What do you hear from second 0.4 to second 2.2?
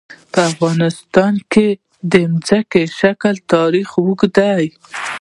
افغانستان کې د